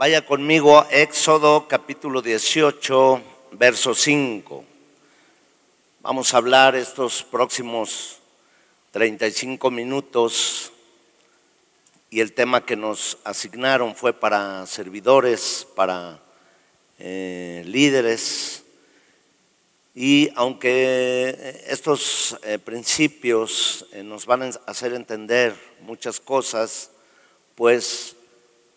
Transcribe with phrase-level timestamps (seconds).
[0.00, 3.20] Vaya conmigo a Éxodo capítulo 18,
[3.52, 4.64] verso 5.
[6.00, 8.16] Vamos a hablar estos próximos
[8.92, 10.72] 35 minutos
[12.08, 16.18] y el tema que nos asignaron fue para servidores, para
[16.98, 18.62] eh, líderes.
[19.94, 26.90] Y aunque estos eh, principios eh, nos van a hacer entender muchas cosas,
[27.54, 28.16] pues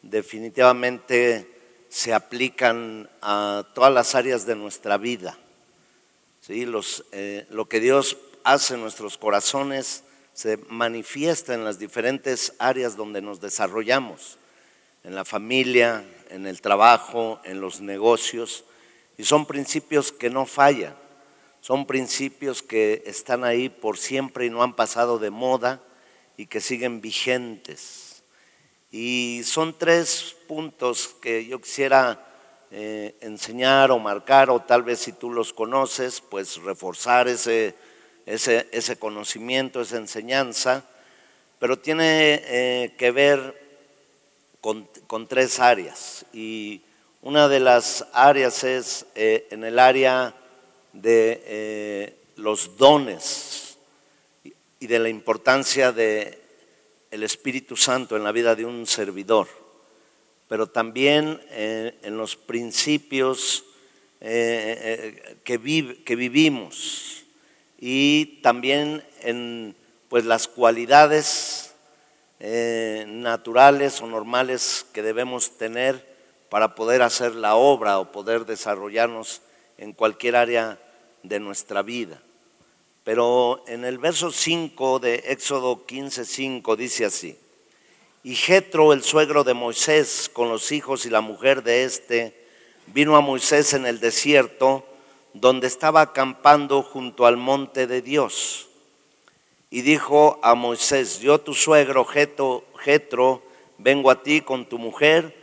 [0.03, 1.49] definitivamente
[1.89, 5.37] se aplican a todas las áreas de nuestra vida.
[6.41, 6.65] ¿sí?
[7.11, 10.03] Eh, lo que Dios hace en nuestros corazones
[10.33, 14.37] se manifiesta en las diferentes áreas donde nos desarrollamos,
[15.03, 18.65] en la familia, en el trabajo, en los negocios,
[19.17, 20.95] y son principios que no fallan,
[21.61, 25.81] son principios que están ahí por siempre y no han pasado de moda
[26.35, 28.02] y que siguen vigentes.
[28.95, 32.23] Y son tres puntos que yo quisiera
[32.69, 37.73] eh, enseñar o marcar, o tal vez si tú los conoces, pues reforzar ese,
[38.27, 40.85] ese, ese conocimiento, esa enseñanza,
[41.57, 43.59] pero tiene eh, que ver
[44.61, 46.27] con, con, tres áreas.
[46.31, 46.83] Y
[47.23, 50.35] una de las áreas es eh, en el área
[50.91, 53.75] de los dones
[54.79, 56.42] y de la importancia de
[57.13, 59.47] el Espíritu Santo en la vida de un servidor,
[60.47, 63.65] pero también eh, en los principios
[64.19, 65.57] eh, eh, que,
[66.15, 67.23] vivimos
[67.77, 69.75] y también en
[70.09, 71.69] pues, las cualidades
[73.07, 76.05] naturales o normales que debemos tener
[76.49, 79.41] para poder hacer la obra o poder desarrollarnos
[79.77, 80.77] en cualquier área
[81.21, 82.21] de nuestra vida.
[83.03, 87.37] Pero en el verso 5 de Éxodo 15, 5 dice así,
[88.25, 92.33] y Jetro, el suegro de Moisés, con los hijos y la mujer de éste,
[92.87, 94.85] vino a Moisés en el desierto,
[95.33, 98.69] donde estaba acampando junto al monte de Dios.
[99.69, 103.43] Y dijo a Moisés, yo tu suegro Jetro,
[103.77, 105.35] vengo a ti con tu mujer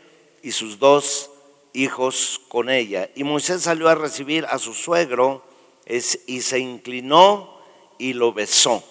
[0.42, 1.30] y sus dos
[1.74, 3.10] hijos con ella.
[3.14, 5.44] Y Moisés salió a recibir a su suegro
[5.86, 7.60] y se inclinó
[7.98, 8.82] y lo besó.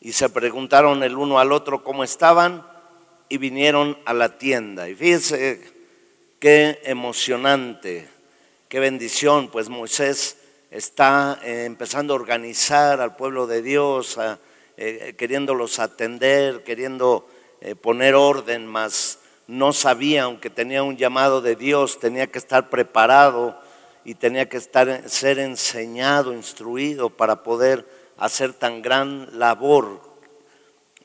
[0.00, 2.66] Y se preguntaron el uno al otro cómo estaban
[3.28, 4.88] y vinieron a la tienda.
[4.88, 5.60] Y fíjense
[6.38, 8.08] qué emocionante,
[8.68, 10.38] qué bendición, pues Moisés
[10.70, 14.18] está eh, empezando a organizar al pueblo de Dios,
[14.76, 17.28] eh, queriéndolos atender, queriendo
[17.60, 22.70] eh, poner orden, mas no sabía, aunque tenía un llamado de Dios, tenía que estar
[22.70, 23.60] preparado
[24.04, 30.00] y tenía que estar, ser enseñado, instruido para poder hacer tan gran labor.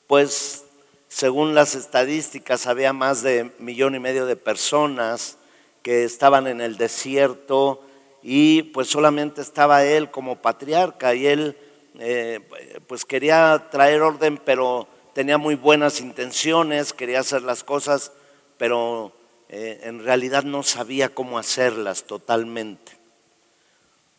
[0.07, 0.65] Pues
[1.07, 5.37] según las estadísticas había más de millón y medio de personas
[5.81, 7.81] que estaban en el desierto
[8.21, 11.57] y pues solamente estaba él como patriarca y él
[11.99, 12.39] eh,
[12.87, 18.11] pues quería traer orden pero tenía muy buenas intenciones, quería hacer las cosas
[18.57, 19.13] pero
[19.49, 22.93] eh, en realidad no sabía cómo hacerlas totalmente.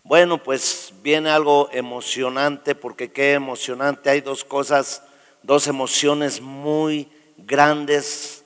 [0.02, 4.10] Bueno, pues viene algo emocionante, porque qué emocionante.
[4.10, 5.02] Hay dos cosas,
[5.42, 8.44] dos emociones muy grandes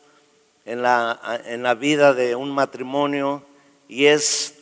[0.65, 3.45] en la, en la vida de un matrimonio
[3.89, 4.55] y es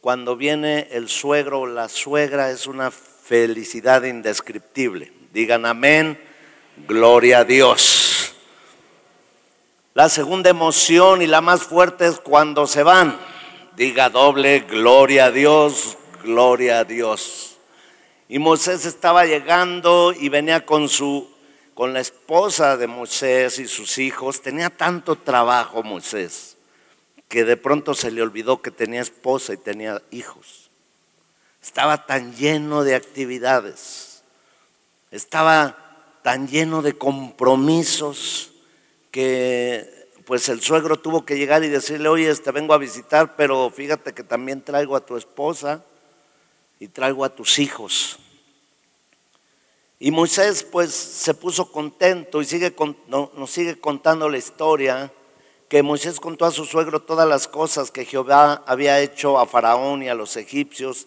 [0.00, 5.12] cuando viene el suegro o la suegra, es una felicidad indescriptible.
[5.32, 6.16] Digan amén,
[6.86, 7.95] gloria a Dios.
[9.96, 13.18] La segunda emoción y la más fuerte es cuando se van.
[13.76, 17.56] Diga doble, gloria a Dios, Gloria a Dios.
[18.28, 21.30] Y Moisés estaba llegando y venía con su
[21.72, 24.42] con la esposa de Moisés y sus hijos.
[24.42, 26.58] Tenía tanto trabajo Moisés
[27.28, 30.68] que de pronto se le olvidó que tenía esposa y tenía hijos.
[31.62, 34.22] Estaba tan lleno de actividades.
[35.10, 38.52] Estaba tan lleno de compromisos
[39.16, 43.70] que pues el suegro tuvo que llegar y decirle, oye, te vengo a visitar, pero
[43.70, 45.82] fíjate que también traigo a tu esposa
[46.78, 48.18] y traigo a tus hijos.
[49.98, 52.76] Y Moisés pues se puso contento y sigue,
[53.08, 55.10] nos sigue contando la historia
[55.70, 60.02] que Moisés contó a su suegro todas las cosas que Jehová había hecho a Faraón
[60.02, 61.06] y a los egipcios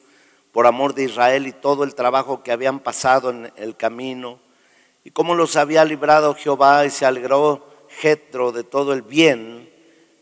[0.52, 4.40] por amor de Israel y todo el trabajo que habían pasado en el camino
[5.04, 7.69] y cómo los había librado Jehová y se alegró
[8.02, 9.70] De todo el bien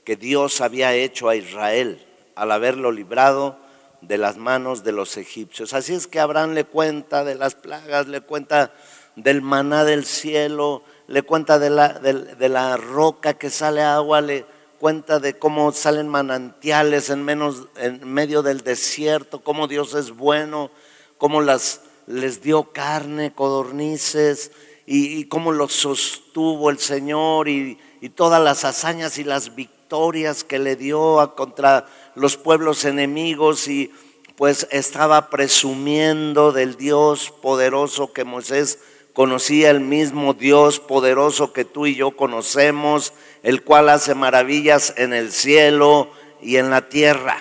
[0.03, 2.03] que Dios había hecho a Israel
[2.33, 3.59] al haberlo librado
[4.01, 5.73] de las manos de los egipcios.
[5.75, 8.73] Así es que Abraham le cuenta de las plagas, le cuenta
[9.15, 14.45] del maná del cielo, le cuenta de la, de, la roca que sale agua, le
[14.79, 20.71] cuenta de cómo salen manantiales en, menos, en medio del desierto, cómo Dios es bueno,
[21.19, 24.51] cómo las, les dio carne, codornices,
[24.89, 30.59] y, cómo los sostuvo el Señor y, y, todas las hazañas y las victorias que
[30.59, 31.85] le dio contra
[32.15, 33.91] los pueblos enemigos y
[34.37, 38.79] pues estaba presumiendo del Dios poderoso que Moisés
[39.11, 43.13] conocía, el mismo Dios poderoso que tú y yo conocemos,
[43.43, 46.09] el cual hace maravillas en el cielo
[46.41, 47.37] y en la tierra.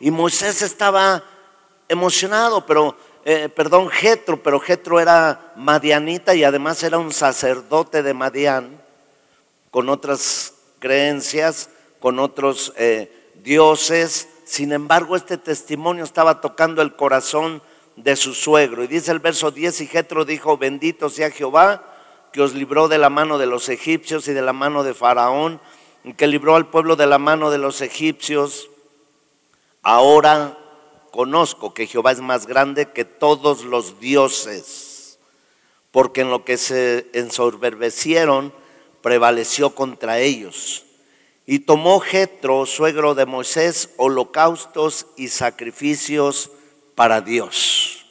[0.00, 1.22] Y Moisés estaba
[1.88, 2.96] emocionado, pero
[3.28, 8.80] eh, perdón, Jetro, pero Jetro era madianita y además era un sacerdote de Madián,
[9.72, 11.68] con otras creencias,
[11.98, 14.28] con otros eh, dioses.
[14.44, 17.62] Sin embargo, este testimonio estaba tocando el corazón
[17.96, 18.84] de su suegro.
[18.84, 21.82] Y dice el verso 10, y Jetro dijo, bendito sea Jehová,
[22.32, 25.60] que os libró de la mano de los egipcios y de la mano de Faraón,
[26.16, 28.70] que libró al pueblo de la mano de los egipcios.
[29.82, 30.56] Ahora
[31.16, 35.18] conozco que Jehová es más grande que todos los dioses,
[35.90, 38.52] porque en lo que se ensoberbecieron
[39.00, 40.84] prevaleció contra ellos.
[41.46, 46.50] Y tomó Jetro, suegro de Moisés, holocaustos y sacrificios
[46.94, 48.04] para Dios.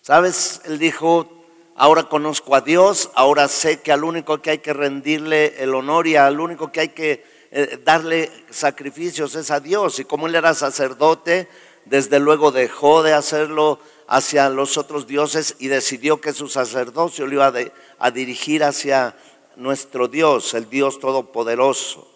[0.00, 0.62] ¿Sabes?
[0.64, 1.28] Él dijo,
[1.76, 6.06] ahora conozco a Dios, ahora sé que al único que hay que rendirle el honor
[6.06, 9.98] y al único que hay que eh, darle sacrificios es a Dios.
[9.98, 11.46] Y como él era sacerdote,
[11.84, 17.34] desde luego dejó de hacerlo hacia los otros dioses y decidió que su sacerdocio lo
[17.34, 17.52] iba
[17.98, 19.16] a, dirigir hacia
[19.56, 22.08] nuestro Dios, el Dios Todopoderoso.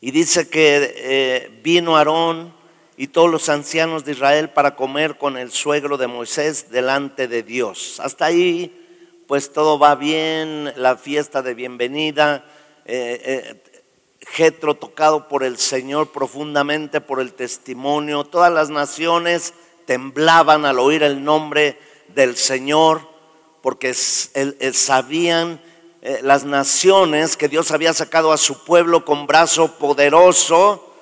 [0.00, 2.54] Y dice que eh, vino Aarón
[2.96, 7.42] y todos los ancianos de Israel para comer con el suegro de Moisés delante de
[7.42, 7.98] Dios.
[8.00, 12.44] Hasta ahí, pues todo va bien, la fiesta de bienvenida.
[12.84, 13.63] Eh, eh,
[14.26, 18.24] Jetro tocado por el Señor profundamente por el testimonio.
[18.24, 19.54] Todas las naciones
[19.86, 21.78] temblaban al oír el nombre
[22.08, 23.08] del Señor
[23.62, 25.60] porque sabían
[26.02, 30.94] eh, las naciones que Dios había sacado a su pueblo con brazo poderoso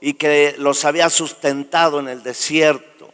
[0.00, 3.10] y que los había sustentado en el desierto.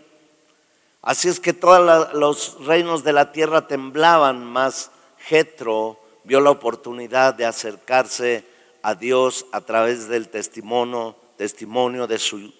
[1.02, 7.34] Así es que todos los reinos de la tierra temblaban, mas Jetro vio la oportunidad
[7.34, 8.44] de acercarse
[8.86, 12.52] a Dios a través del testimonio, testimonio de su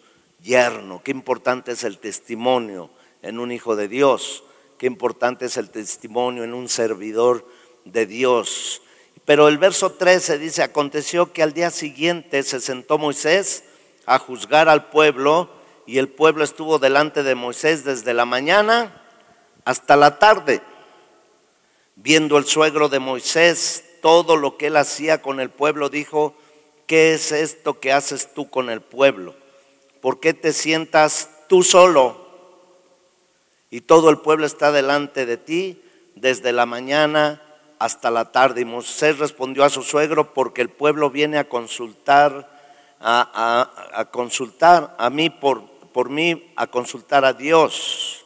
[0.43, 1.01] yerno.
[1.05, 2.91] Qué importante es el testimonio
[3.23, 4.43] en un hijo de Dios.
[4.77, 7.47] Qué importante es el testimonio en un servidor
[7.85, 8.83] de Dios.
[9.25, 13.63] Pero el verso 13 dice, aconteció que al día siguiente se sentó Moisés
[14.05, 15.49] a juzgar al pueblo
[15.87, 19.01] y el pueblo estuvo delante de Moisés desde la mañana
[19.65, 20.61] hasta la tarde.
[21.95, 26.35] Viendo el suegro de Moisés todo lo que él hacía con el pueblo, dijo,
[26.87, 29.35] ¿qué es esto que haces tú con el pueblo?
[30.01, 32.27] ¿Por qué te sientas tú solo
[33.71, 35.83] y todo el pueblo está delante de ti
[36.15, 37.43] desde la mañana
[37.79, 38.61] hasta la tarde?
[38.61, 42.49] Y Moisés respondió a su suegro, porque el pueblo viene a consultar,
[43.01, 48.26] a, consultar a mí por, por mí, a consultar a Dios.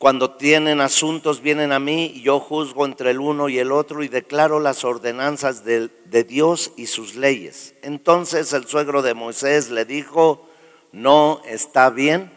[0.00, 4.02] Cuando tienen asuntos vienen a mí y yo juzgo entre el uno y el otro
[4.02, 7.74] y declaro las ordenanzas de, de, Dios y sus leyes.
[7.82, 10.48] Entonces el suegro de Moisés le dijo,
[10.92, 12.32] no está bien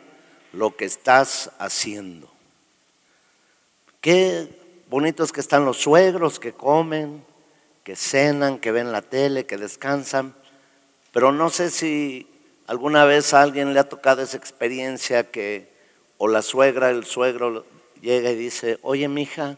[0.52, 2.30] lo que estás haciendo.
[4.02, 4.50] Qué
[4.90, 7.24] bonitos que están los suegros que comen,
[7.86, 10.36] que cenan, que ven la tele, que descansan,
[11.14, 12.28] pero no sé si
[12.68, 15.73] alguna vez a alguien le ha tocado esa experiencia que
[16.24, 17.66] o la suegra, el suegro
[18.00, 19.58] llega y dice, oye mija,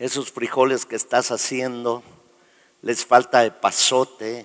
[0.00, 2.02] esos frijoles que estás haciendo,
[2.82, 4.44] les falta de pasote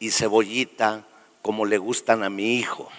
[0.00, 1.06] y cebollita
[1.42, 2.90] como le gustan a mi hijo.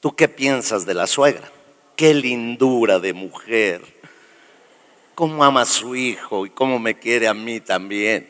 [0.00, 1.48] ¿Tú qué piensas de la suegra?
[1.94, 3.84] Qué lindura de mujer.
[5.14, 8.28] Cómo ama a su hijo y cómo me quiere a mí también.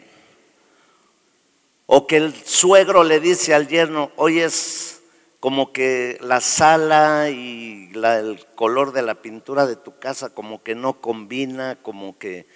[1.86, 5.01] O que el suegro le dice al yerno, oyes,
[5.42, 10.76] como que la sala y el color de la pintura de tu casa como que
[10.76, 12.46] no combina, como que,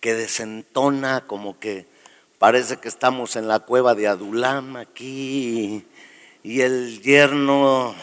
[0.00, 1.86] que desentona, como que
[2.40, 5.86] parece que estamos en la cueva de Adulam aquí
[6.42, 7.94] y el yerno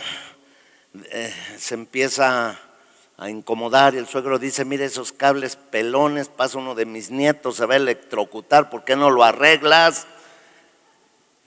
[1.11, 2.57] eh, se empieza
[3.17, 7.57] a incomodar y el suegro dice, mire esos cables pelones, pasa uno de mis nietos,
[7.57, 10.07] se va a electrocutar, ¿por qué no lo arreglas?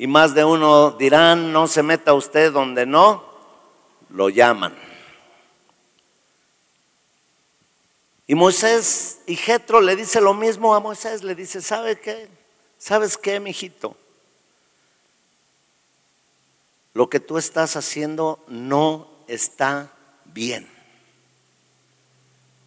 [0.02, 3.22] Y más de uno dirán, no se meta usted donde no,
[4.10, 4.76] lo llaman.
[8.26, 12.28] Y Moisés y Jetro le dice lo mismo a Moisés, le dice, ¿sabe qué?
[12.78, 13.96] ¿Sabes qué, mijito?
[16.94, 19.92] Lo que tú estás haciendo no está
[20.24, 20.68] bien.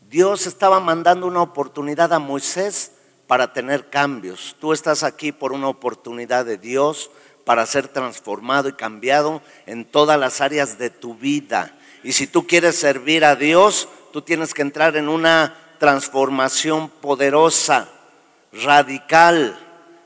[0.10, 2.94] Dios estaba mandando una oportunidad a Moisés
[3.28, 4.56] para tener cambios.
[4.62, 7.12] Tú estás aquí por una oportunidad de Dios
[7.46, 11.78] para ser transformado y cambiado en todas las áreas de tu vida.
[12.04, 17.90] Y si tú quieres servir a Dios, tú tienes que entrar en una transformación poderosa,
[18.52, 19.58] radical,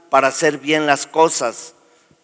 [0.10, 1.76] para hacer bien las cosas.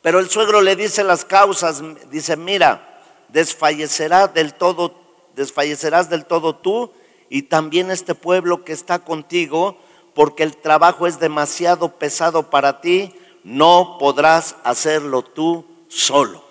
[0.01, 1.81] Pero el suegro le dice las causas,
[2.12, 4.93] dice, mira, desfallecerá del todo,
[5.36, 6.91] desfallecerás del todo tú
[7.29, 9.79] y también este pueblo que está contigo,
[10.13, 16.43] porque el trabajo es demasiado pesado para ti, no podrás hacerlo tú solo.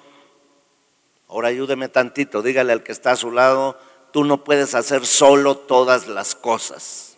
[1.28, 3.76] Ahora ayúdeme tantito, dígale al que está a su lado,
[4.12, 7.16] tú no puedes hacer solo todas las cosas.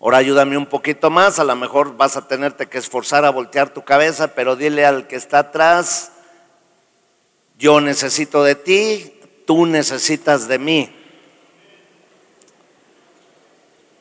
[0.00, 3.72] Ahora ayúdame un poquito más, a lo mejor vas a tenerte que esforzar a voltear
[3.72, 6.10] tu cabeza, pero dile al que está atrás,
[7.56, 11.01] yo necesito de ti, tú necesitas de mí.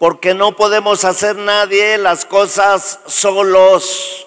[0.02, 4.26] Porque no podemos hacer nadie las cosas solos.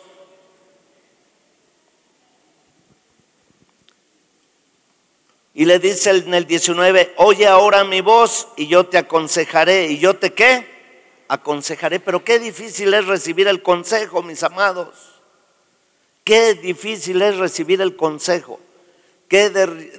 [5.52, 9.87] Y le dice en el 19, oye ahora mi voz y yo te aconsejaré.
[9.88, 10.64] ¿Y yo te qué?
[11.26, 11.99] Aconsejaré.
[11.99, 14.95] Pero qué difícil es recibir el consejo, mis amados.
[16.23, 18.61] Qué difícil es recibir el consejo.
[19.26, 19.50] Qué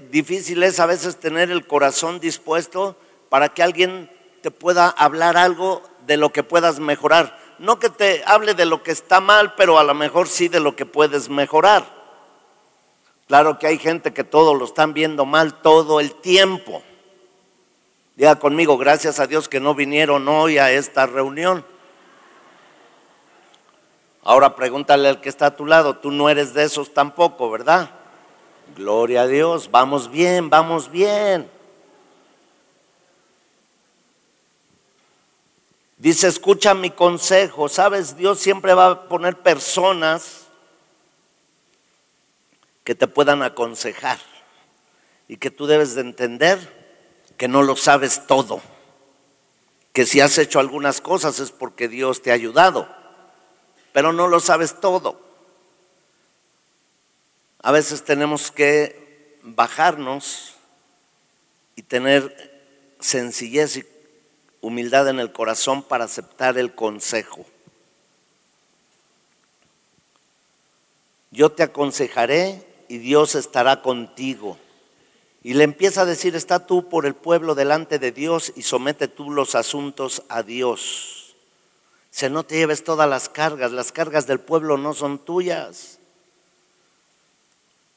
[0.09, 2.95] difícil es a veces tener el corazón dispuesto
[3.27, 4.14] para que alguien
[4.45, 7.35] te pueda hablar algo de lo que puedas mejorar.
[7.57, 10.59] No que te hable de lo que está mal, pero a lo mejor sí de
[10.59, 11.83] lo que puedes mejorar.
[13.27, 16.83] Claro que hay gente que todo lo están viendo mal todo el tiempo.
[18.15, 21.65] Diga conmigo, gracias a Dios que no vinieron hoy a esta reunión.
[24.21, 27.89] Ahora pregúntale al que está a tu lado, tú no eres de esos tampoco, ¿verdad?
[28.75, 31.49] Gloria a Dios, vamos bien, vamos bien.
[35.97, 37.69] Dice, escucha mi consejo.
[37.69, 40.45] Sabes, Dios siempre va a poner personas
[42.83, 44.19] que te puedan aconsejar
[45.27, 46.85] y que tú debes de entender
[47.37, 48.61] que no lo sabes todo,
[49.91, 52.87] que si has hecho algunas cosas es porque Dios te ha ayudado,
[53.91, 55.19] pero no lo sabes todo.
[57.59, 60.53] A veces tenemos que bajarnos
[61.75, 62.53] y tener
[62.99, 63.83] sencillez y
[64.65, 67.45] humildad en el corazón para aceptar el consejo.
[71.29, 74.57] Yo te aconsejaré y Dios estará contigo.
[75.43, 79.07] Y le empieza a decir, está tú por el pueblo delante de Dios y somete
[79.07, 81.35] tú los asuntos a Dios.
[82.09, 85.99] Se no te lleves todas las cargas, las cargas del pueblo no son tuyas.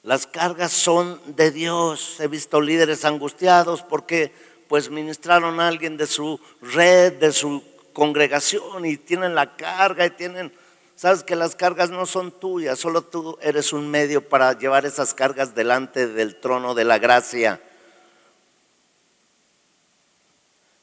[0.02, 2.20] Las cargas son de Dios.
[2.20, 4.34] He visto líderes angustiados porque
[4.68, 10.10] pues ministraron a alguien de su red, de su congregación y tienen la carga y
[10.10, 10.52] tienen,
[10.94, 15.14] sabes que las cargas no son tuyas, solo tú eres un medio para llevar esas
[15.14, 17.60] cargas delante del trono de la gracia.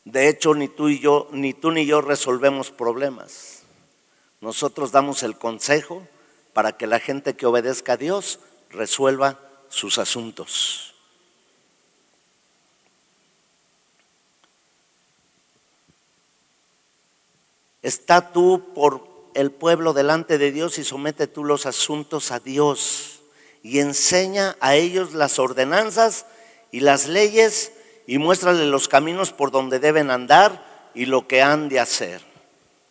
[0.03, 3.63] De hecho, ni tú y yo, ni tú ni yo resolvemos problemas.
[4.41, 6.07] Nosotros damos el consejo
[6.53, 8.39] para que la gente que obedezca a Dios
[8.69, 9.39] resuelva
[9.69, 10.94] sus asuntos.
[17.85, 23.19] Está tú por el pueblo delante de Dios y somete tú los asuntos a Dios
[23.61, 26.25] y enseña a ellos las ordenanzas
[26.71, 27.73] y las leyes
[28.07, 32.23] y muéstrale los caminos por donde deben andar y lo que han de hacer.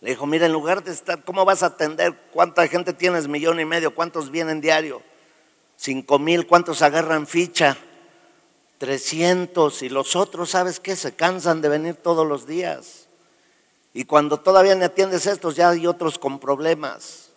[0.00, 2.14] Le dijo, mira, en lugar de estar, ¿cómo vas a atender?
[2.30, 3.26] ¿Cuánta gente tienes?
[3.26, 3.96] Millón y medio.
[3.96, 5.02] ¿Cuántos vienen diario?
[5.76, 7.76] Cinco mil, ¿cuántos agarran ficha?
[8.78, 9.82] Trescientos.
[9.82, 10.94] Y los otros, ¿sabes qué?
[10.94, 13.03] Se cansan de venir todos los días.
[13.94, 17.30] Y cuando todavía no atiendes estos, ya hay otros con problemas.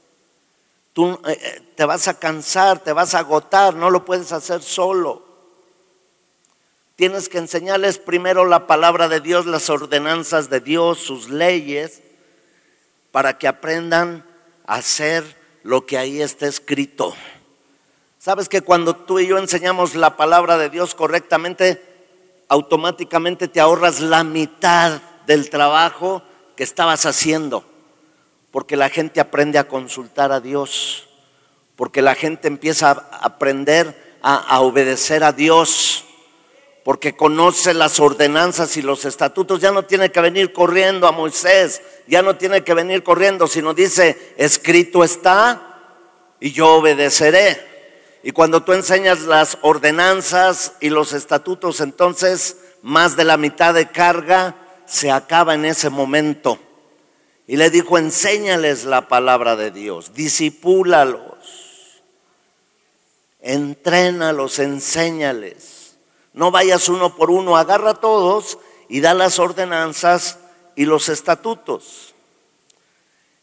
[0.91, 4.63] Tú eh, eh, te vas a cansar, te vas a agotar, no lo puedes hacer
[4.63, 5.23] solo.
[6.95, 12.01] Tienes que enseñarles primero la palabra de Dios, las ordenanzas de Dios, sus leyes,
[13.11, 14.25] para que aprendan
[14.65, 17.13] a hacer lo que ahí está escrito.
[18.17, 21.83] Sabes que cuando tú y yo enseñamos la palabra de Dios correctamente,
[22.47, 26.23] automáticamente te ahorras la mitad del trabajo
[26.57, 27.63] que estabas haciendo,
[28.51, 31.07] porque la gente aprende a consultar a Dios,
[31.77, 36.03] porque la gente empieza a aprender a, obedecer a Dios,
[36.83, 41.81] porque conoce las ordenanzas y los estatutos, ya no tiene que venir corriendo a Moisés,
[42.07, 45.61] ya no tiene que venir corriendo, sino dice, escrito está
[46.39, 47.65] y yo obedeceré.
[48.23, 53.91] Y cuando tú enseñas las ordenanzas y los estatutos, entonces más de la mitad de
[53.91, 54.55] carga
[54.87, 56.57] se acaba en ese momento.
[57.45, 61.21] Y le dijo, enséñales la palabra de Dios, disipúlalos,
[63.41, 65.95] entrénalos, enséñales.
[66.33, 68.57] No vayas uno por uno, agarra a todos
[68.89, 70.39] y da las ordenanzas
[70.75, 72.13] y los estatutos.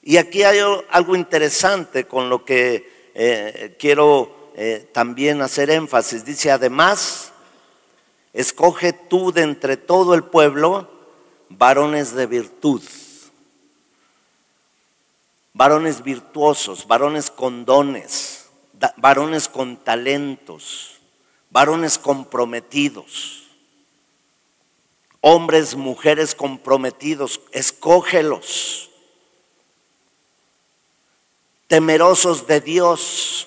[0.03, 0.59] Y aquí hay
[0.91, 6.27] algo interesante con lo que eh, quiero eh, también hacer énfasis.
[6.27, 7.33] Dice, además,
[8.35, 10.94] escoge tú de entre todo el pueblo
[11.49, 12.83] varones de virtud,
[15.53, 18.49] varones virtuosos, varones con dones,
[18.97, 20.95] varones con talentos
[21.55, 23.45] varones comprometidos,
[25.21, 28.91] hombres, mujeres comprometidos, escógelos,
[31.69, 33.47] temerosos de Dios.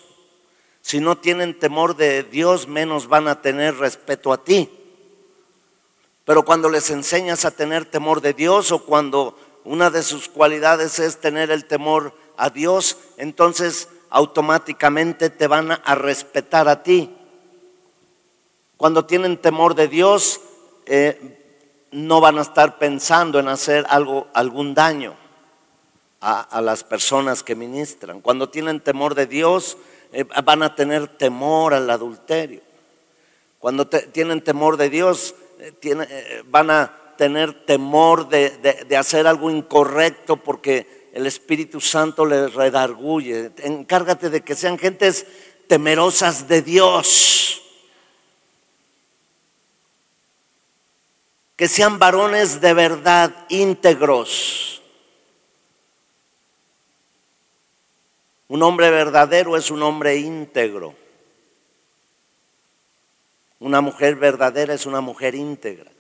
[0.82, 4.70] Si no tienen temor de Dios, menos van a tener respeto a ti.
[6.27, 11.00] Pero cuando les enseñas a tener temor de Dios o cuando una de sus cualidades
[11.00, 17.15] es tener el temor a Dios, entonces automáticamente te van a respetar a ti.
[18.75, 20.41] Cuando tienen temor de Dios,
[20.86, 25.15] eh, no van a estar pensando en hacer algo, algún daño
[26.19, 28.19] a, las personas que ministran.
[28.19, 29.77] Cuando tienen temor de Dios,
[30.12, 32.60] eh, van a tener temor al adulterio.
[33.60, 38.49] Cuando tienen temor de Dios, eh, van a tener temor de,
[38.87, 43.51] de, hacer algo incorrecto porque el Espíritu Santo les redarguye.
[43.63, 45.25] Encárgate de que sean gentes
[45.67, 47.63] temerosas de Dios.
[51.57, 54.79] que sean varones de verdad íntegros.
[58.48, 60.96] Un hombre verdadero es un hombre íntegro.
[63.59, 65.91] Una mujer verdadera es una mujer íntegra.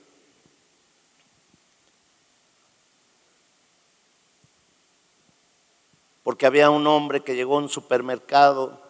[6.23, 8.81] Porque había un hombre que llegó a un supermercado,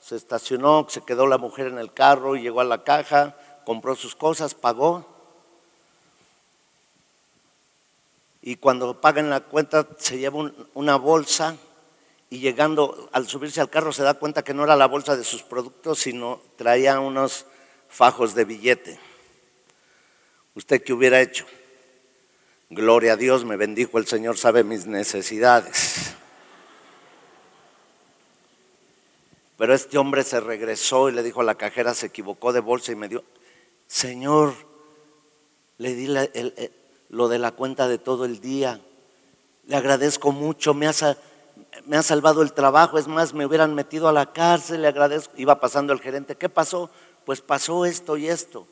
[0.00, 3.94] se estacionó, se quedó la mujer en el carro y llegó a la caja, compró
[3.94, 5.06] sus cosas, pagó
[8.42, 11.56] y cuando pagan la cuenta se lleva una bolsa
[12.28, 15.22] y llegando al subirse al carro se da cuenta que no era la bolsa de
[15.22, 17.46] sus productos, sino traía unos
[17.92, 18.98] fajos de billete.
[20.54, 21.44] ¿Usted qué hubiera hecho?
[22.70, 26.14] Gloria a Dios, me bendijo el Señor, sabe mis necesidades.
[29.58, 32.92] Pero este hombre se regresó y le dijo a la cajera, se equivocó de bolsa
[32.92, 33.22] y me dio,
[33.86, 34.54] Señor,
[35.76, 36.72] le di el,
[37.10, 38.80] lo de la cuenta de todo el día.
[39.66, 40.92] Le agradezco mucho, me ha,
[41.84, 45.34] me ha salvado el trabajo, es más, me hubieran metido a la cárcel, le agradezco.
[45.36, 46.90] Iba pasando el gerente, ¿qué pasó?
[47.24, 48.66] Pues pasó esto y esto.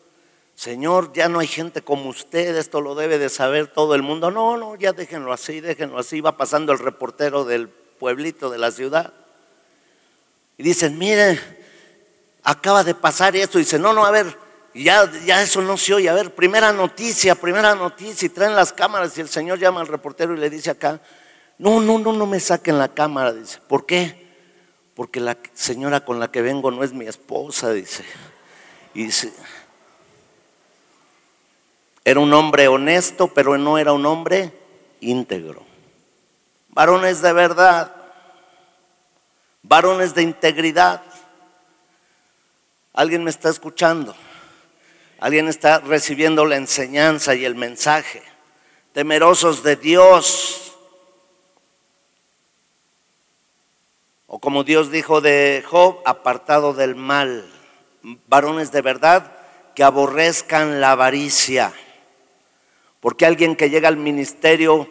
[0.55, 4.31] Señor, ya no hay gente como usted, esto lo debe de saber todo el mundo.
[4.31, 6.19] No, no, ya déjenlo así, déjenlo así.
[6.19, 9.15] Iba pasando el reportero del pueblito de la ciudad.
[10.59, 11.41] Y dicen, mire,
[12.43, 13.59] acaba de pasar esto.
[13.59, 14.37] Y no, no, a ver,
[14.75, 16.11] ya, ya eso no se oye.
[16.11, 18.27] A ver, primera noticia, primera noticia.
[18.27, 21.01] Y traen las cámaras y el Señor llama al reportero y le dice acá,
[21.57, 23.33] no, no, no, no me saquen la cámara.
[23.33, 24.29] Dice, ¿por qué?
[24.95, 28.05] Porque la señora con la que vengo no es mi esposa, dice.
[28.95, 29.09] Y
[32.05, 34.53] era un hombre honesto, pero no era un hombre
[35.01, 35.65] íntegro.
[36.69, 37.95] Varones de verdad,
[39.63, 41.03] varones de integridad.
[42.93, 44.15] ¿Alguien me está escuchando?
[45.19, 48.23] Alguien está recibiendo la enseñanza y el mensaje.
[48.93, 50.73] Temerosos de Dios.
[54.27, 57.50] O como Dios dijo de Job, apartado del mal.
[58.03, 59.33] Varones de verdad
[59.75, 61.73] que aborrezcan la avaricia.
[63.01, 64.89] Porque alguien que llega al ministerio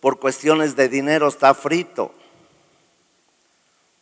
[0.00, 2.12] por cuestiones de dinero está frito.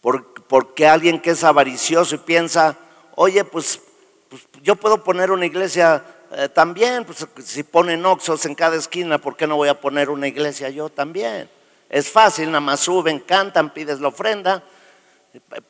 [0.01, 2.77] Porque alguien que es avaricioso y piensa,
[3.17, 3.81] oye, pues
[4.29, 9.19] pues, yo puedo poner una iglesia eh, también, pues si ponen oxos en cada esquina,
[9.19, 11.49] ¿por qué no voy a poner una iglesia yo también?
[11.89, 14.65] Es fácil, nada más suben, cantan, pides la ofrenda,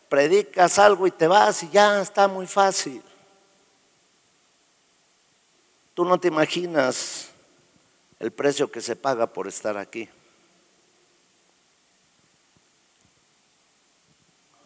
[0.09, 3.03] predicas algo y te vas y ya está muy fácil.
[5.95, 7.31] Tú no te imaginas
[8.19, 10.09] el precio que se paga por estar aquí.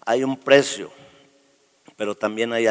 [0.04, 0.90] Hay un precio
[2.00, 2.66] pero también hay,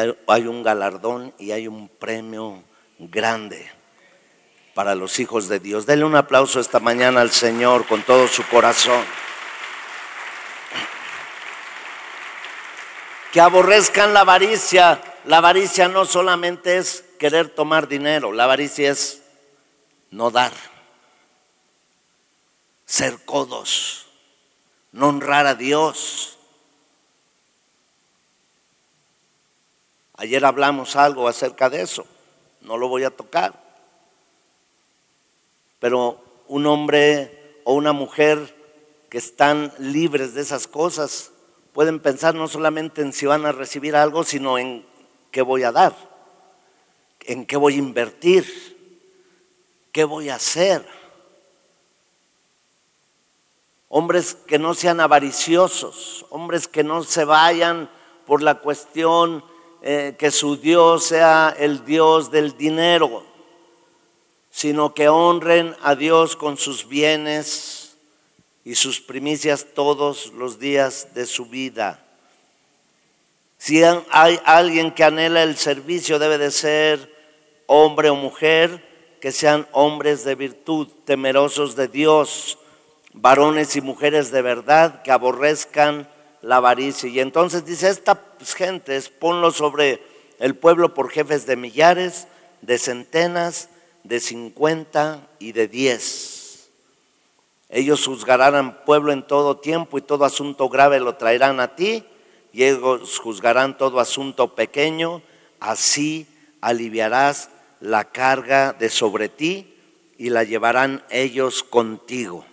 [0.48, 2.64] un galardón y hay un premio
[2.98, 3.70] grande
[4.74, 5.86] para los hijos de Dios.
[5.86, 9.04] Denle un aplauso esta mañana al Señor con todo su corazón.
[13.32, 15.02] Que aborrezcan la avaricia.
[15.24, 19.20] La avaricia no solamente es querer tomar dinero, la avaricia es
[20.10, 20.52] no dar,
[22.86, 24.06] ser codos,
[24.90, 26.38] no honrar a Dios.
[30.16, 32.06] Ayer hablamos algo acerca de eso,
[32.62, 33.52] no lo voy a tocar.
[35.78, 38.56] Pero un hombre o una mujer
[39.10, 41.30] que están libres de esas cosas
[41.72, 44.84] pueden pensar no solamente en si van a recibir algo, sino en
[45.30, 45.94] qué voy a dar,
[47.20, 48.44] en qué voy a invertir,
[49.92, 50.86] qué voy a hacer.
[53.88, 57.90] Hombres que no sean avariciosos, hombres que no se vayan
[58.26, 59.44] por la cuestión
[59.82, 63.30] eh, que su Dios sea el Dios del dinero
[64.50, 67.79] sino que honren a Dios con sus bienes
[68.70, 72.06] y sus primicias todos los días de su vida.
[73.58, 77.12] Si hay alguien que anhela el servicio, debe de ser
[77.66, 78.86] hombre o mujer,
[79.20, 82.58] que sean hombres de virtud, temerosos de Dios,
[83.12, 86.08] varones y mujeres de verdad, que aborrezcan
[86.40, 87.08] la avaricia.
[87.08, 88.18] Y entonces dice, estas
[88.54, 90.00] gentes, ponlo sobre
[90.38, 92.28] el pueblo por jefes de millares,
[92.62, 93.68] de centenas,
[94.04, 96.39] de cincuenta y de diez.
[97.70, 102.04] Ellos juzgarán al pueblo en todo tiempo y todo asunto grave lo traerán a ti
[102.52, 105.22] y ellos juzgarán todo asunto pequeño,
[105.60, 106.26] así
[106.60, 109.74] aliviarás la carga de sobre ti
[110.18, 112.44] y la llevarán ellos contigo.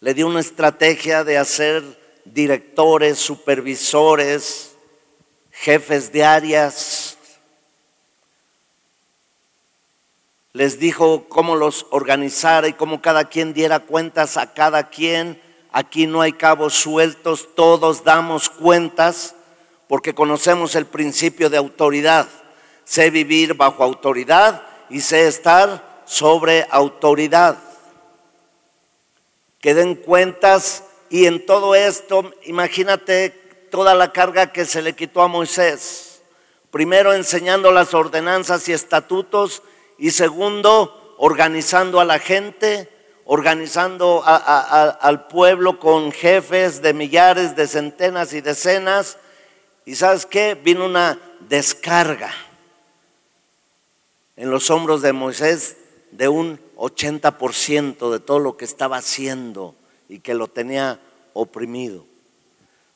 [0.00, 1.82] Le dio una estrategia de hacer
[2.24, 4.76] directores, supervisores,
[5.50, 7.07] jefes de áreas,
[10.58, 15.40] les dijo cómo los organizara y cómo cada quien diera cuentas a cada quien.
[15.70, 19.36] Aquí no hay cabos sueltos, todos damos cuentas
[19.86, 22.26] porque conocemos el principio de autoridad.
[22.82, 27.56] Sé vivir bajo autoridad y sé estar sobre autoridad.
[29.60, 33.30] Que den cuentas y en todo esto, imagínate
[33.70, 36.20] toda la carga que se le quitó a Moisés.
[36.72, 39.62] Primero enseñando las ordenanzas y estatutos
[39.98, 42.88] y segundo, organizando a la gente,
[43.24, 49.18] organizando al pueblo con jefes de millares, de centenas y decenas.
[49.84, 50.54] Y sabes qué?
[50.54, 52.32] Vino una descarga
[54.36, 55.76] en los hombros de Moisés
[56.12, 59.74] de un 80% de todo lo que estaba haciendo
[60.08, 61.00] y que lo tenía
[61.32, 62.06] oprimido.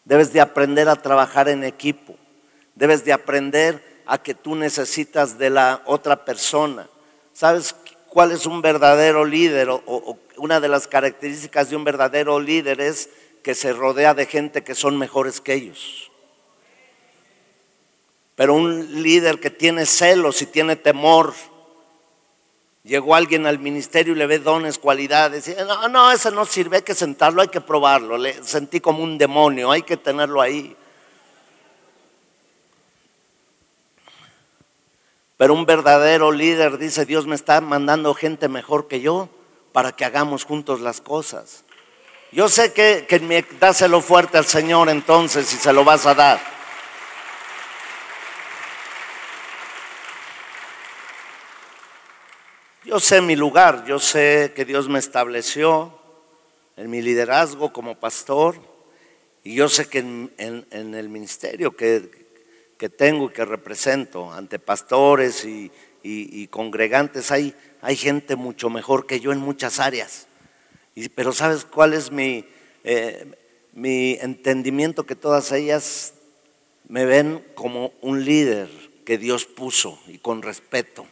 [0.05, 2.15] Debes de aprender a trabajar en equipo.
[2.75, 6.89] Debes de aprender a que tú necesitas de la otra persona.
[7.33, 7.75] ¿Sabes
[8.09, 9.69] cuál es un verdadero líder?
[9.71, 13.09] O, una de las características de un verdadero líder es
[13.43, 16.11] que se rodea de gente que son mejores que ellos.
[18.35, 21.35] Pero un líder que tiene celos y tiene temor,
[22.83, 26.79] llegó alguien al ministerio y le ve dones, cualidades, y, no, no, ese no sirve,
[26.79, 30.77] hay que sentarlo, hay que probarlo, le sentí como un demonio, hay que tenerlo ahí.
[35.43, 39.29] Pero un verdadero líder dice, Dios me está mandando gente mejor que yo
[39.73, 41.65] para que hagamos juntos las cosas.
[42.31, 46.41] Yo sé que, dáselo fuerte al Señor entonces si se lo vas a dar.
[52.85, 55.93] Yo sé mi lugar, yo sé que Dios me estableció
[56.77, 58.55] en mi liderazgo como pastor
[59.43, 62.22] y yo sé que en el ministerio que,
[62.83, 69.21] que tengo y que represento ante pastores y, congregantes, hay, hay, gente mucho mejor que
[69.21, 70.27] yo en muchas áreas.
[70.97, 72.45] Y, pero ¿sabes cuál es mi,
[72.83, 73.37] eh,
[73.73, 75.07] mi entendimiento?
[75.07, 76.15] Que todas ellas
[76.89, 78.69] me ven como un líder
[79.05, 81.07] que Dios puso y con respeto.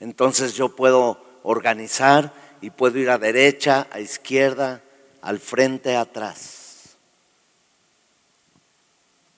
[0.00, 4.82] Entonces yo puedo organizar y puedo ir a derecha, a izquierda,
[5.22, 6.98] al frente, atrás.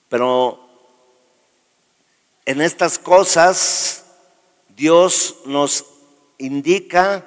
[0.09, 0.66] Pero
[2.47, 4.05] en estas cosas
[4.69, 5.83] Dios nos
[6.37, 7.25] indica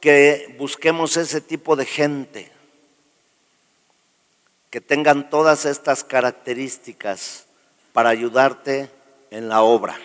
[0.00, 2.50] que busquemos ese tipo de gente,
[4.70, 7.46] que tengan todas estas características
[7.92, 8.90] para ayudarte
[9.30, 9.96] en la obra,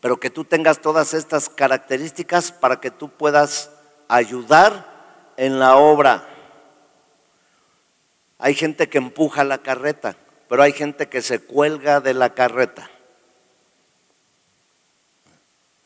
[0.00, 3.70] pero que tú tengas todas estas características para que tú puedas
[4.08, 6.28] ayudar en la obra.
[8.38, 10.16] Hay gente que empuja la carreta,
[10.48, 12.90] pero hay gente que se cuelga de la carreta.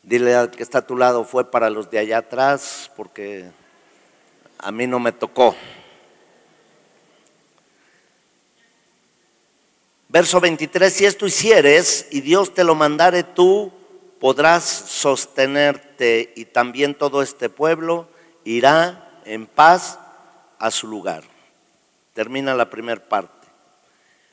[0.06, 3.50] Dile al que está a tu lado, fue para los de allá atrás, porque
[4.56, 5.56] a mí no me tocó.
[10.08, 13.72] Verso 23, si esto hicieres y Dios te lo mandare tú,
[14.20, 18.06] podrás sostenerte y también todo este pueblo
[18.44, 19.98] irá en paz
[20.60, 21.24] a su lugar.
[22.14, 23.48] Termina la primera parte.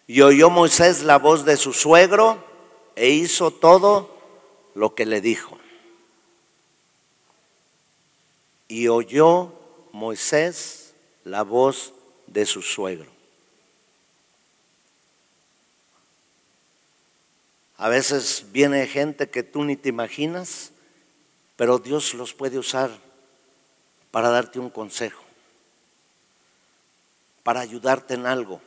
[0.05, 2.37] Y oyó Moisés la voz de su suegro
[2.95, 4.15] e hizo todo
[4.75, 5.57] lo que le dijo.
[8.73, 9.53] Y oyó
[9.91, 11.93] Moisés la voz
[12.25, 13.11] de su suegro.
[17.77, 20.71] A veces viene gente que tú ni te imaginas,
[21.55, 22.89] pero Dios los puede usar
[24.09, 25.21] para darte un consejo,
[27.43, 28.59] para ayudarte en algo.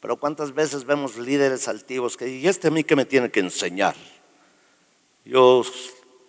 [0.00, 3.38] Pero cuántas veces vemos líderes altivos que, ¿y este a mí que me tiene que
[3.38, 3.94] enseñar?
[5.24, 5.62] Yo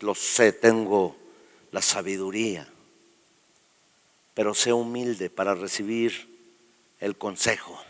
[0.02, 1.20] lo sé, tengo
[1.72, 2.68] la sabiduría,
[4.34, 6.30] pero sé humilde para recibir
[7.00, 7.82] el consejo,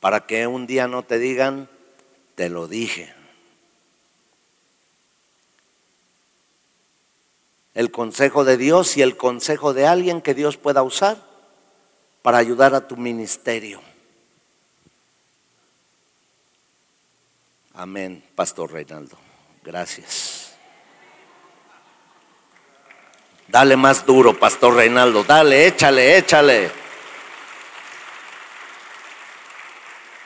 [0.00, 1.68] para que un día no te digan,
[2.34, 3.14] te lo dije.
[7.74, 11.22] El consejo de Dios y el consejo de alguien que Dios pueda usar
[12.20, 13.80] para ayudar a tu ministerio.
[17.74, 19.16] Amén, Pastor Reinaldo.
[19.64, 20.41] Gracias.
[23.48, 25.24] Dale más duro, Pastor Reinaldo.
[25.24, 26.70] Dale, échale, échale.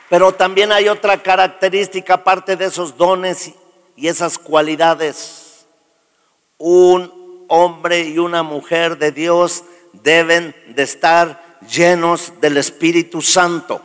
[0.09, 3.51] Pero también hay otra característica aparte de esos dones
[3.95, 5.65] y esas cualidades.
[6.57, 13.81] Un hombre y una mujer de Dios deben de estar llenos del Espíritu Santo.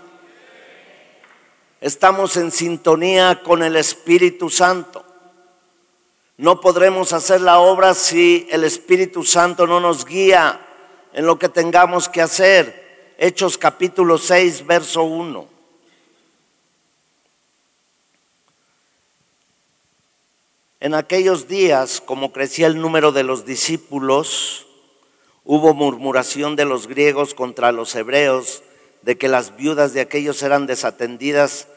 [1.80, 5.04] Estamos en sintonía con el Espíritu Santo.
[6.38, 10.60] No podremos hacer la obra si el Espíritu Santo no nos guía
[11.12, 13.14] en lo que tengamos que hacer.
[13.18, 15.46] Hechos capítulo 6, verso 1.
[20.80, 24.66] En aquellos días, como crecía el número de los discípulos,
[25.44, 28.62] hubo murmuración de los griegos contra los hebreos
[29.02, 31.68] de que las viudas de aquellos eran desatendidas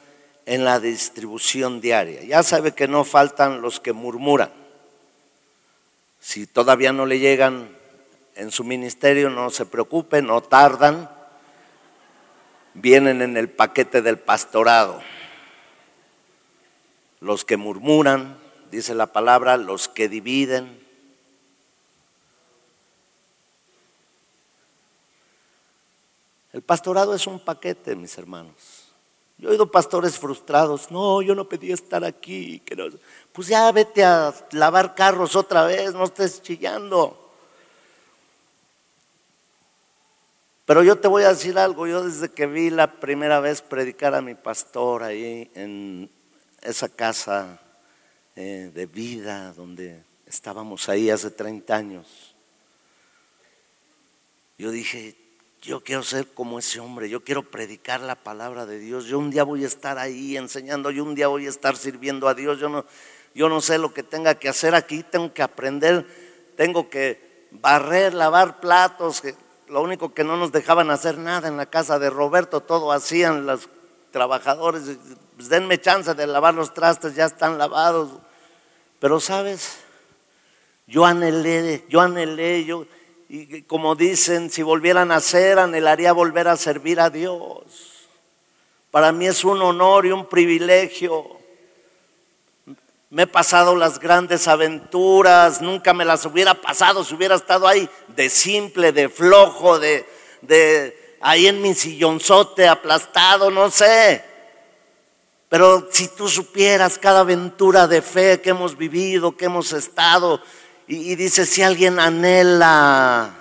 [0.46, 2.24] en la distribución diaria.
[2.24, 4.52] Ya sabe que no faltan los que murmuran.
[6.20, 7.70] Si todavía no le llegan
[8.36, 11.10] en su ministerio, no se preocupe, no tardan,
[12.74, 15.02] vienen en el paquete del pastorado.
[17.22, 18.38] Los que murmuran,
[18.72, 20.84] dice la palabra, los que dividen.
[26.54, 28.75] El pastorado es un paquete, mis hermanos.
[29.38, 32.62] Yo he oído pastores frustrados, no, yo no pedí estar aquí.
[33.34, 37.22] Pues ya vete a lavar carros otra vez, no estés chillando.
[40.66, 44.16] Pero yo te voy a decir algo, yo desde que vi la primera vez predicar
[44.16, 46.10] a mi pastor ahí en
[46.62, 47.60] esa casa
[48.36, 52.36] eh, de vida, donde estábamos ahí hace 30 años.
[54.58, 55.16] Yo dije,
[55.66, 59.32] yo quiero ser como ese hombre, yo quiero predicar la palabra de Dios, yo un
[59.32, 62.60] día voy a estar ahí enseñando, yo un día voy a estar sirviendo a Dios,
[62.60, 62.86] yo no,
[63.34, 66.06] yo no sé lo que tenga que hacer aquí, tengo que aprender,
[66.56, 69.24] tengo que barrer, lavar platos,
[69.68, 73.48] lo único que no nos dejaban hacer nada en la casa de Roberto, todo hacían
[73.48, 73.68] los
[74.12, 74.84] trabajadores,
[75.36, 78.12] pues denme chance de lavar los trastes, ya están lavados.
[79.00, 79.80] Pero sabes,
[80.86, 82.86] yo anhelé, yo anhelé, yo,
[83.28, 87.64] y como dicen, si volvieran a ser, anhelaría volver a servir a Dios.
[88.92, 91.38] Para mí es un honor y un privilegio.
[93.10, 97.90] Me he pasado las grandes aventuras, nunca me las hubiera pasado si hubiera estado ahí
[98.16, 100.06] de simple, de flojo, de,
[100.42, 104.24] de ahí en mi sillonzote aplastado, no sé.
[105.50, 110.42] Pero si tú supieras cada aventura de fe que hemos vivido, que hemos estado,
[110.88, 113.34] y, dice, si alguien anhela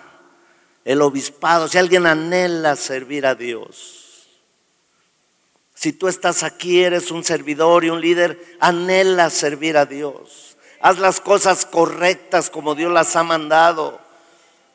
[0.85, 4.29] el obispado, si alguien anhela servir a Dios,
[5.75, 10.57] si tú estás aquí, eres un servidor y un líder, anhela servir a Dios.
[10.81, 14.01] Haz las cosas correctas como Dios las ha mandado.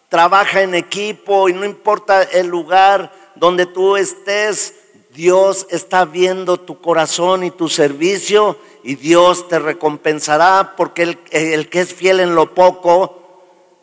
[0.09, 4.75] Trabaja en equipo y no importa el lugar donde tú estés,
[5.11, 11.81] Dios está viendo tu corazón y tu servicio y Dios te recompensará porque el, que
[11.81, 13.15] es fiel en lo poco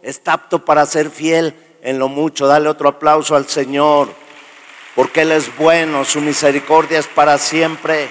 [0.03, 2.47] está apto para ser fiel en lo mucho.
[2.47, 4.09] Dale otro aplauso al Señor.
[4.95, 8.09] porque Él es bueno, su misericordia es para siempre.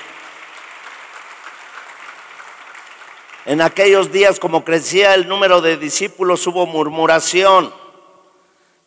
[3.46, 7.74] En aquellos días, como crecía el número de discípulos, hubo murmuración.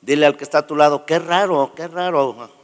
[0.00, 2.57] Dile al que está a tu lado, qué raro, qué raro.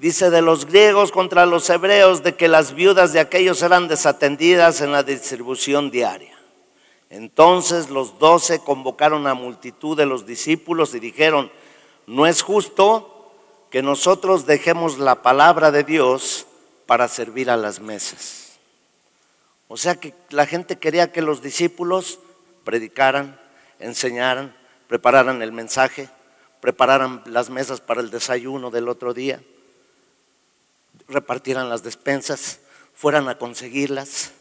[0.00, 4.80] Dice de los griegos contra los hebreos de que las viudas de aquellos eran desatendidas
[4.80, 6.34] en la distribución diaria.
[7.10, 11.52] Entonces los doce convocaron a multitud de los discípulos y dijeron,
[12.06, 13.30] no es justo
[13.70, 16.46] que nosotros dejemos la palabra de Dios
[16.86, 18.58] para servir a las mesas.
[19.68, 22.20] O sea que la gente quería que los discípulos
[22.64, 23.38] predicaran,
[23.78, 24.56] enseñaran,
[24.88, 26.08] prepararan el mensaje,
[26.62, 29.42] prepararan las mesas para el desayuno del otro día,
[31.10, 32.60] repartieran las despensas,
[32.94, 34.32] fueran a conseguirlas,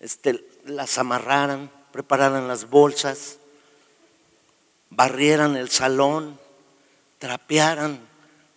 [0.00, 3.38] este, las amarraran, prepararan las bolsas,
[4.90, 6.38] barrieran el salón,
[7.18, 8.00] trapearan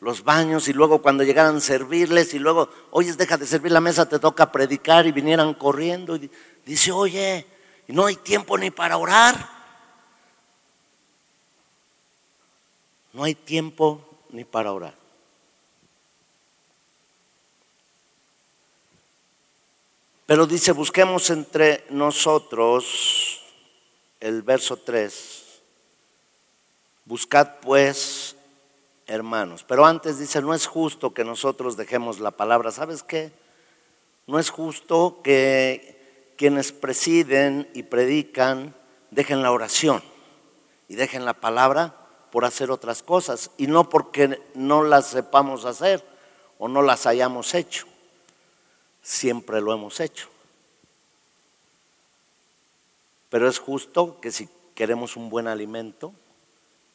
[0.02, 3.82] los baños y luego cuando llegaran a servirles y luego, oye, deja de servir la
[3.82, 6.30] mesa, te toca predicar y vinieran corriendo y
[6.66, 7.46] dice, oye,
[7.88, 9.56] no hay tiempo ni para orar.
[13.14, 15.05] No hay tiempo ni para orar.
[20.26, 23.42] Pero dice, busquemos entre nosotros,
[24.20, 25.44] el verso 3,
[27.06, 28.36] buscad pues,
[29.06, 29.64] hermanos.
[29.68, 32.72] Pero antes dice, no es justo que nosotros dejemos la palabra.
[32.72, 33.32] ¿Sabes qué?
[34.26, 38.74] No es justo que quienes presiden y predican
[39.12, 40.02] dejen la oración
[40.88, 41.96] y dejen la palabra
[42.32, 46.04] por hacer otras cosas y no porque no las sepamos hacer
[46.58, 47.86] o no las hayamos hecho
[49.06, 50.28] siempre lo hemos hecho.
[53.30, 56.12] Pero es justo que si queremos un buen alimento,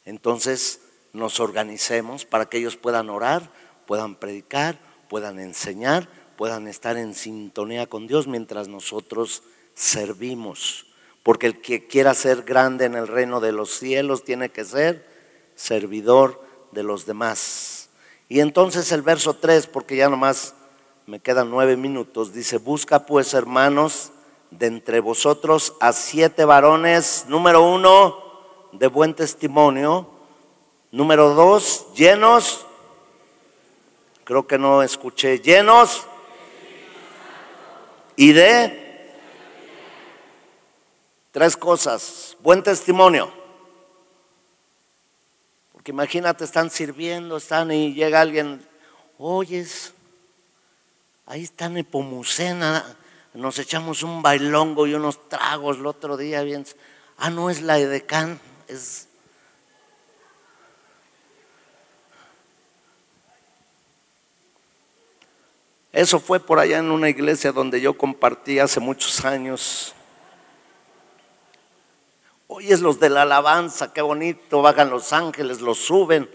[0.05, 0.81] entonces
[1.13, 3.49] nos organicemos para que ellos puedan orar,
[3.87, 9.43] puedan predicar, puedan enseñar, puedan estar en sintonía con Dios mientras nosotros
[9.73, 10.87] servimos.
[11.23, 15.07] Porque el que quiera ser grande en el reino de los cielos tiene que ser
[15.55, 17.89] servidor de los demás.
[18.27, 20.55] Y entonces el verso 3, porque ya nomás
[21.07, 24.11] me quedan nueve minutos, dice, busca pues hermanos
[24.51, 28.21] de entre vosotros a siete varones, número uno,
[28.71, 30.07] de buen testimonio,
[30.91, 32.65] número dos, llenos,
[34.23, 36.05] creo que no escuché, llenos
[38.15, 39.11] y de
[41.31, 43.31] tres cosas, buen testimonio.
[45.73, 48.63] Porque imagínate, están sirviendo, están y llega alguien,
[49.17, 49.93] oyes,
[51.25, 52.97] Ahí está Nepomucena,
[53.33, 56.41] nos echamos un bailongo y unos tragos el otro día.
[56.43, 56.65] Bien.
[57.17, 59.07] Ah, no es la Edecán, es...
[65.93, 69.93] Eso fue por allá en una iglesia donde yo compartí hace muchos años.
[72.47, 76.29] Hoy es los de la alabanza, qué bonito, bajan los ángeles, los suben,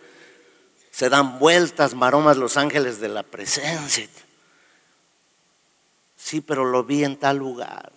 [0.91, 4.09] se dan vueltas, maromas los ángeles de la presencia.
[6.27, 7.93] Sí, pero lo vi en tal lugar.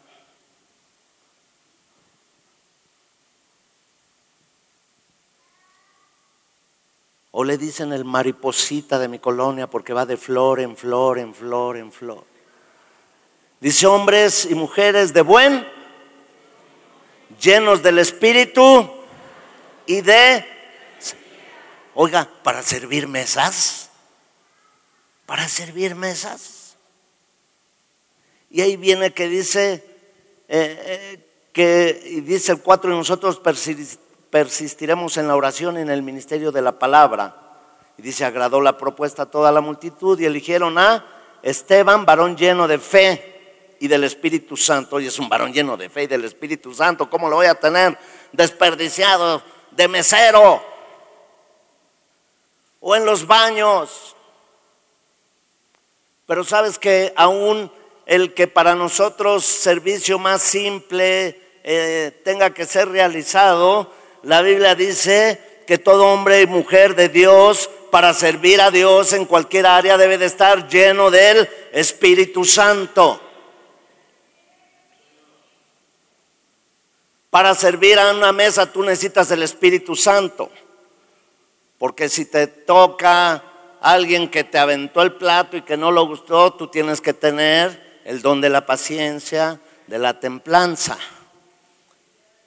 [7.32, 11.34] O le dicen el mariposita de mi colonia porque va de flor en flor, en
[11.34, 12.24] flor, en flor.
[13.60, 15.68] Dice hombres y mujeres de buen,
[17.42, 18.92] llenos del espíritu
[19.88, 20.46] y de,
[21.96, 23.90] oiga, para servir mesas,
[25.26, 26.59] para servir mesas.
[28.50, 29.84] Y ahí viene que dice,
[30.48, 33.40] eh, eh, que dice el 4, y nosotros
[34.30, 37.36] persistiremos en la oración y en el ministerio de la palabra.
[37.98, 41.06] Y dice, agradó la propuesta a toda la multitud y eligieron a
[41.44, 44.96] Esteban, varón lleno de fe y del Espíritu Santo.
[44.96, 47.10] Hoy es un varón lleno de fe y del Espíritu Santo.
[47.10, 47.98] ¿Cómo lo voy a tener
[48.32, 50.64] desperdiciado de mesero?
[52.80, 54.16] O en los baños.
[56.26, 57.72] Pero sabes que aún
[58.10, 63.94] el que para nosotros servicio más simple eh, tenga que ser realizado,
[64.24, 69.26] la Biblia dice que todo hombre y mujer de Dios para servir a Dios en
[69.26, 73.22] cualquier área debe de estar lleno del Espíritu Santo.
[77.30, 80.50] Para servir a una mesa tú necesitas el Espíritu Santo.
[81.78, 83.44] Porque si te toca
[83.80, 87.89] alguien que te aventó el plato y que no lo gustó, tú tienes que tener
[88.10, 90.98] el don de la paciencia, de la templanza.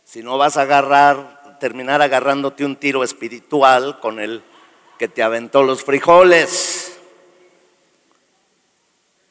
[0.04, 4.42] Si no vas a agarrar, terminar agarrándote un tiro espiritual con el
[4.98, 6.98] que te aventó los frijoles.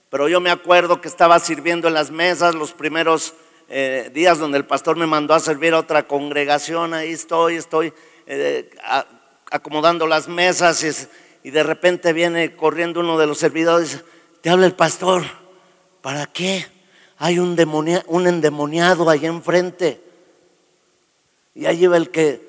[0.09, 3.33] Pero yo me acuerdo que estaba sirviendo en las mesas los primeros
[3.67, 6.93] eh, días donde el pastor me mandó a servir a otra congregación.
[6.93, 7.93] Ahí estoy, estoy
[8.25, 8.69] eh,
[9.51, 14.05] acomodando las mesas y, y, de repente viene corriendo uno de los servidores.
[14.39, 15.40] Te habla el pastor.
[16.01, 16.65] ¿Para qué?
[17.17, 17.55] Hay un,
[18.07, 20.01] un endemoniado ahí enfrente.
[21.53, 22.41] Y ahí iba el que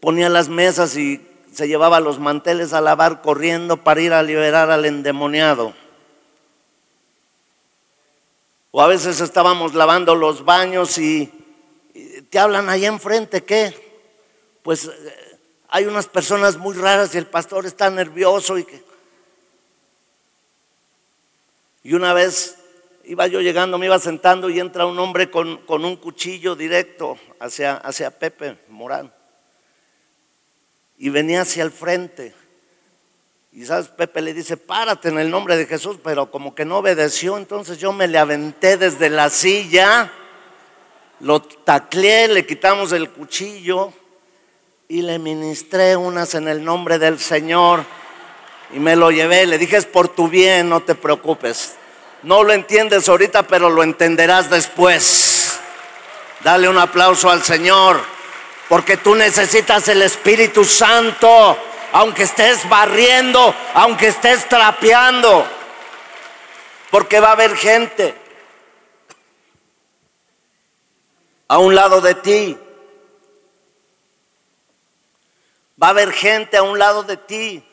[0.00, 4.70] ponía las mesas y se llevaba los manteles a lavar corriendo para ir a liberar
[4.70, 5.74] al endemoniado.
[8.70, 11.32] O a veces estábamos lavando los baños y,
[12.30, 13.74] te hablan ahí enfrente, ¿qué?
[14.62, 15.38] Pues eh,
[15.68, 18.84] hay unas personas muy raras y el pastor está nervioso y que...
[21.82, 22.57] Y una vez
[23.08, 27.18] iba yo llegando, me iba sentando y entra un hombre con, con un cuchillo directo
[27.40, 29.12] hacia, hacia Pepe Morán.
[30.98, 32.34] Y venía hacia el frente.
[33.52, 36.78] Y sabes, Pepe le dice, párate en el nombre de Jesús, pero como que no
[36.78, 40.12] obedeció, entonces yo me le aventé desde la silla,
[41.20, 43.92] lo tacleé, le quitamos el cuchillo
[44.86, 47.84] y le ministré unas en el nombre del Señor
[48.70, 51.78] y me lo llevé, le dije, es por tu bien, no te preocupes.
[52.22, 55.58] No lo entiendes ahorita, pero lo entenderás después.
[56.40, 58.00] Dale un aplauso al Señor,
[58.68, 61.56] porque tú necesitas el Espíritu Santo
[61.92, 65.46] aunque estés barriendo, aunque estés trapeando,
[66.90, 68.14] porque va a haber gente
[71.48, 72.58] a un lado de ti.
[75.80, 77.64] Va a haber gente a un lado de ti.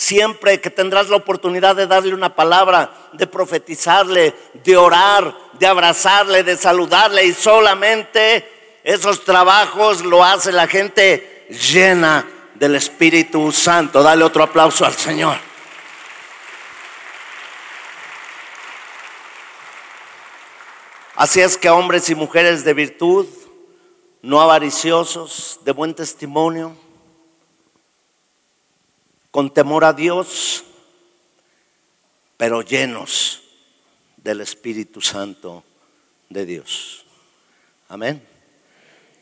[0.00, 4.34] Siempre que tendrás la oportunidad de darle una palabra, de profetizarle,
[4.64, 12.26] de orar, de abrazarle, de saludarle y solamente esos trabajos lo hace la gente llena
[12.54, 14.02] del Espíritu Santo.
[14.02, 15.36] Dale otro aplauso al Señor.
[21.14, 23.26] Así es que hombres y mujeres de virtud,
[24.22, 26.74] no avariciosos, de buen testimonio,
[29.30, 30.64] con temor a Dios,
[32.36, 33.42] pero llenos
[34.16, 35.64] del Espíritu Santo
[36.28, 37.04] de Dios.
[37.88, 38.26] Amén.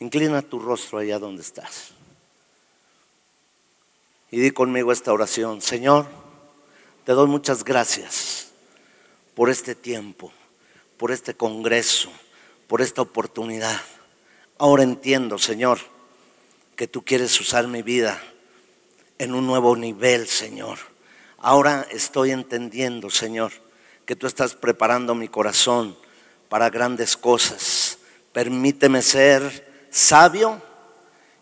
[0.00, 1.90] Inclina tu rostro allá donde estás.
[4.30, 5.60] Y di conmigo esta oración.
[5.62, 6.06] Señor,
[7.04, 8.48] te doy muchas gracias
[9.34, 10.32] por este tiempo,
[10.96, 12.10] por este congreso,
[12.66, 13.80] por esta oportunidad.
[14.58, 15.78] Ahora entiendo, Señor,
[16.76, 18.20] que tú quieres usar mi vida
[19.18, 20.78] en un nuevo nivel, Señor.
[21.38, 23.52] Ahora estoy entendiendo, Señor,
[24.06, 25.96] que tú estás preparando mi corazón
[26.48, 27.98] para grandes cosas.
[28.32, 30.62] Permíteme ser sabio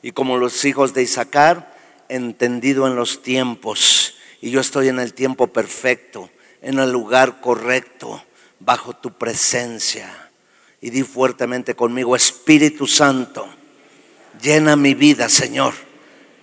[0.03, 1.75] y como los hijos de Isaacar,
[2.09, 6.31] entendido en los tiempos y yo estoy en el tiempo perfecto,
[6.63, 8.23] en el lugar correcto,
[8.61, 10.31] bajo tu presencia.
[10.81, 13.49] Y di fuertemente conmigo, Espíritu Santo,
[14.41, 15.75] llena mi vida, Señor,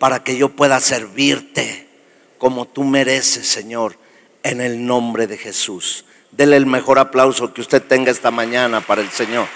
[0.04, 1.88] para que yo pueda servirte
[2.38, 3.98] como tú mereces, Señor,
[4.44, 6.04] en el nombre de Jesús.
[6.30, 9.48] Dele el mejor aplauso que usted tenga esta mañana para el Señor.